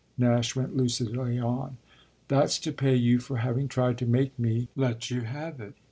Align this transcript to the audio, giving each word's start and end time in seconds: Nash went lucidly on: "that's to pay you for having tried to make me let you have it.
Nash 0.17 0.55
went 0.55 0.75
lucidly 0.75 1.37
on: 1.39 1.77
"that's 2.27 2.57
to 2.61 2.71
pay 2.71 2.95
you 2.95 3.19
for 3.19 3.37
having 3.37 3.67
tried 3.67 3.99
to 3.99 4.07
make 4.07 4.39
me 4.39 4.67
let 4.75 5.11
you 5.11 5.21
have 5.21 5.59
it. 5.61 5.75